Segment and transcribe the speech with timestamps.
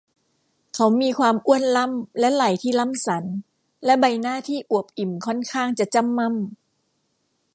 [0.75, 3.23] เขามีความอ้วนล่ำและไหล่ที่ล่ำสัน
[3.85, 6.41] และใบหน้าที่อวบอิ่มค่อนข้างจะจ้ำม่ำ